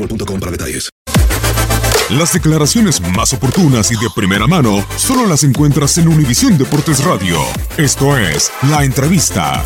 boostmobile.com 0.00 0.40
para 0.40 0.52
detalles. 0.52 0.88
Las 2.10 2.32
declaraciones 2.32 3.00
más 3.00 3.32
oportunas 3.32 3.92
y 3.92 3.94
de 3.94 4.08
primera 4.14 4.48
mano 4.48 4.84
solo 4.96 5.26
las 5.26 5.44
encuentras 5.44 5.96
en 5.98 6.08
Univisión 6.08 6.58
Deportes 6.58 7.04
Radio. 7.04 7.38
Esto 7.76 8.16
es 8.18 8.50
La 8.68 8.84
Entrevista. 8.84 9.64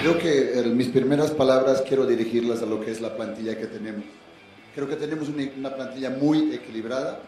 Creo 0.00 0.18
que 0.18 0.58
eh, 0.58 0.62
mis 0.74 0.88
primeras 0.88 1.32
palabras 1.32 1.82
quiero 1.86 2.06
dirigirlas 2.06 2.62
a 2.62 2.66
lo 2.66 2.80
que 2.80 2.90
es 2.90 3.02
la 3.02 3.14
plantilla 3.14 3.58
que 3.58 3.66
tenemos. 3.66 4.04
Creo 4.74 4.88
que 4.88 4.96
tenemos 4.96 5.28
una, 5.28 5.44
una 5.58 5.74
plantilla 5.74 6.08
muy 6.08 6.54
equilibrada, 6.54 7.20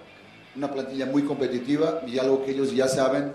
una 0.56 0.72
plantilla 0.72 1.04
muy 1.04 1.24
competitiva 1.24 2.00
y 2.06 2.18
algo 2.18 2.42
que 2.42 2.52
ellos 2.52 2.74
ya 2.74 2.88
saben 2.88 3.32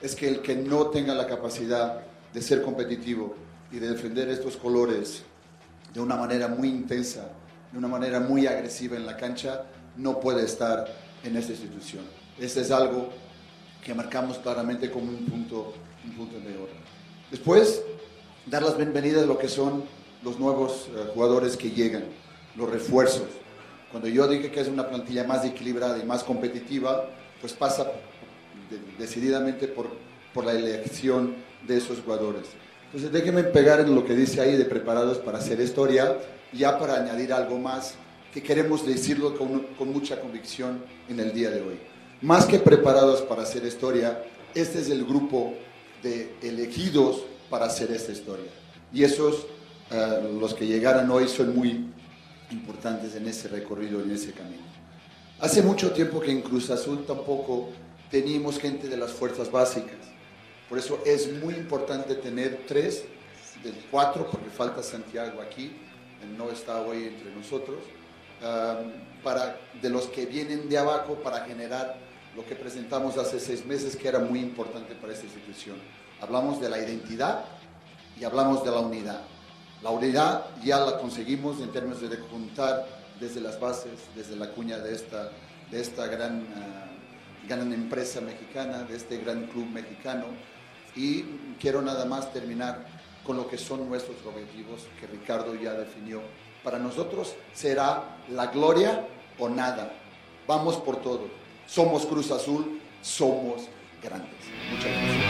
es 0.00 0.14
que 0.14 0.28
el 0.28 0.40
que 0.40 0.56
no 0.56 0.86
tenga 0.86 1.14
la 1.14 1.26
capacidad 1.26 2.00
de 2.32 2.40
ser 2.40 2.62
competitivo 2.62 3.36
y 3.70 3.78
de 3.78 3.90
defender 3.90 4.28
estos 4.28 4.56
colores 4.56 5.22
de 5.94 6.00
una 6.00 6.16
manera 6.16 6.48
muy 6.48 6.68
intensa, 6.68 7.28
de 7.72 7.78
una 7.78 7.88
manera 7.88 8.20
muy 8.20 8.46
agresiva 8.46 8.96
en 8.96 9.06
la 9.06 9.16
cancha, 9.16 9.64
no 9.96 10.20
puede 10.20 10.44
estar 10.44 10.86
en 11.24 11.36
esta 11.36 11.52
institución. 11.52 12.04
Este 12.38 12.60
es 12.60 12.70
algo 12.70 13.10
que 13.84 13.94
marcamos 13.94 14.38
claramente 14.38 14.90
como 14.90 15.10
un 15.10 15.24
punto, 15.26 15.74
un 16.04 16.12
punto 16.12 16.38
de 16.40 16.56
orden. 16.56 16.80
Después, 17.30 17.82
dar 18.46 18.62
las 18.62 18.76
bienvenidas 18.76 19.22
a 19.24 19.26
lo 19.26 19.38
que 19.38 19.48
son 19.48 19.84
los 20.22 20.38
nuevos 20.38 20.88
eh, 20.94 21.10
jugadores 21.14 21.56
que 21.56 21.70
llegan, 21.70 22.04
los 22.56 22.68
refuerzos. 22.70 23.28
Cuando 23.90 24.08
yo 24.08 24.28
dije 24.28 24.50
que 24.50 24.60
es 24.60 24.68
una 24.68 24.88
plantilla 24.88 25.24
más 25.24 25.44
equilibrada 25.44 25.98
y 25.98 26.04
más 26.04 26.22
competitiva, 26.24 27.08
pues 27.40 27.52
pasa 27.52 27.84
de- 27.84 28.80
decididamente 28.98 29.66
por, 29.66 29.88
por 30.34 30.44
la 30.44 30.52
elección 30.52 31.34
de 31.66 31.78
esos 31.78 32.00
jugadores. 32.00 32.46
Entonces 32.92 33.12
déjenme 33.12 33.44
pegar 33.44 33.78
en 33.78 33.94
lo 33.94 34.04
que 34.04 34.14
dice 34.14 34.40
ahí 34.40 34.56
de 34.56 34.64
preparados 34.64 35.18
para 35.18 35.38
hacer 35.38 35.60
historia, 35.60 36.18
ya 36.52 36.76
para 36.76 36.96
añadir 36.96 37.32
algo 37.32 37.56
más 37.56 37.94
que 38.34 38.42
queremos 38.42 38.84
decirlo 38.84 39.36
con, 39.36 39.92
mucha 39.92 40.20
convicción 40.20 40.82
en 41.08 41.20
el 41.20 41.32
día 41.32 41.50
de 41.50 41.60
hoy. 41.60 41.78
Más 42.20 42.46
que 42.46 42.58
preparados 42.58 43.22
para 43.22 43.42
hacer 43.42 43.64
historia, 43.64 44.24
este 44.54 44.80
es 44.80 44.90
el 44.90 45.04
grupo 45.04 45.54
de 46.02 46.34
elegidos 46.42 47.22
para 47.48 47.66
hacer 47.66 47.92
esta 47.92 48.10
historia. 48.10 48.50
Y 48.92 49.04
esos, 49.04 49.46
eh, 49.92 50.36
los 50.40 50.54
que 50.54 50.66
llegaran 50.66 51.08
hoy, 51.12 51.28
son 51.28 51.54
muy 51.54 51.86
importantes 52.50 53.14
en 53.14 53.28
ese 53.28 53.46
recorrido, 53.48 54.00
en 54.00 54.10
ese 54.10 54.32
camino. 54.32 54.62
Hace 55.38 55.62
mucho 55.62 55.92
tiempo 55.92 56.20
que 56.20 56.32
en 56.32 56.42
Cruz 56.42 56.70
Azul 56.70 57.04
tampoco 57.06 57.70
teníamos 58.10 58.58
gente 58.58 58.88
de 58.88 58.96
las 58.96 59.12
fuerzas 59.12 59.50
básicas. 59.50 60.09
Por 60.70 60.78
eso 60.78 61.02
es 61.04 61.32
muy 61.42 61.54
importante 61.54 62.14
tener 62.14 62.64
tres, 62.66 63.04
de 63.64 63.72
cuatro, 63.90 64.30
porque 64.30 64.48
falta 64.50 64.84
Santiago 64.84 65.42
aquí, 65.42 65.72
no 66.38 66.48
está 66.48 66.80
hoy 66.80 67.08
entre 67.08 67.34
nosotros, 67.34 67.78
um, 68.40 69.22
para, 69.24 69.58
de 69.82 69.90
los 69.90 70.06
que 70.06 70.26
vienen 70.26 70.68
de 70.68 70.78
abajo 70.78 71.16
para 71.16 71.44
generar 71.44 71.98
lo 72.36 72.46
que 72.46 72.54
presentamos 72.54 73.18
hace 73.18 73.40
seis 73.40 73.66
meses, 73.66 73.96
que 73.96 74.06
era 74.06 74.20
muy 74.20 74.38
importante 74.38 74.94
para 74.94 75.12
esta 75.12 75.26
institución. 75.26 75.76
Hablamos 76.20 76.60
de 76.60 76.68
la 76.68 76.78
identidad 76.78 77.44
y 78.18 78.22
hablamos 78.22 78.64
de 78.64 78.70
la 78.70 78.78
unidad. 78.78 79.22
La 79.82 79.90
unidad 79.90 80.46
ya 80.62 80.78
la 80.78 80.98
conseguimos 80.98 81.60
en 81.60 81.72
términos 81.72 82.00
de 82.00 82.16
juntar 82.16 82.86
desde 83.18 83.40
las 83.40 83.58
bases, 83.58 83.92
desde 84.14 84.36
la 84.36 84.50
cuña 84.50 84.78
de 84.78 84.94
esta, 84.94 85.32
de 85.70 85.80
esta 85.80 86.06
gran, 86.06 86.46
ah, 86.54 86.86
gran 87.48 87.72
empresa 87.72 88.20
mexicana, 88.20 88.84
de 88.84 88.96
este 88.96 89.18
gran 89.18 89.48
club 89.48 89.66
mexicano. 89.66 90.26
Y 90.96 91.22
quiero 91.60 91.82
nada 91.82 92.04
más 92.04 92.32
terminar 92.32 92.86
con 93.24 93.36
lo 93.36 93.48
que 93.48 93.58
son 93.58 93.88
nuestros 93.88 94.16
objetivos 94.26 94.86
que 94.98 95.06
Ricardo 95.06 95.54
ya 95.54 95.72
definió. 95.74 96.20
Para 96.64 96.78
nosotros 96.78 97.34
será 97.54 98.16
la 98.30 98.46
gloria 98.48 99.06
o 99.38 99.48
nada. 99.48 99.92
Vamos 100.46 100.76
por 100.76 100.96
todo. 100.96 101.28
Somos 101.66 102.06
Cruz 102.06 102.30
Azul, 102.30 102.80
somos 103.02 103.62
grandes. 104.02 104.30
Muchas 104.70 104.90
gracias. 104.90 105.29